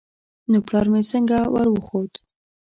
نو 0.51 0.57
پلار 0.67 0.85
مې 0.91 1.01
څنگه 1.09 1.39
وروخوت. 1.53 2.13